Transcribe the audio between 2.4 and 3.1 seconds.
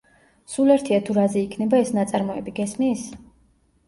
გესმის?